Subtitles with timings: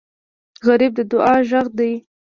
[0.65, 1.91] غریب د دعا غږ دی